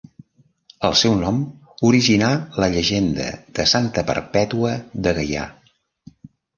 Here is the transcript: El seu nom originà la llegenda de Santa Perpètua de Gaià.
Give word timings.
El 0.87 0.95
seu 1.01 1.13
nom 1.19 1.37
originà 1.91 2.31
la 2.65 2.71
llegenda 2.79 3.29
de 3.61 3.69
Santa 3.77 4.09
Perpètua 4.11 4.77
de 5.07 5.19
Gaià. 5.23 5.49